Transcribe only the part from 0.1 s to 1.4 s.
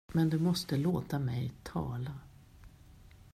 Men du måste låta